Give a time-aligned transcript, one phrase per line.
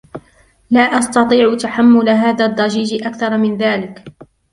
[0.69, 4.03] لا أستطيع تحمل هذا الضجيج أكثر من ذلك.